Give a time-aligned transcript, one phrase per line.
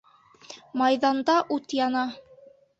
[0.83, 2.09] Майҙанда ут яна.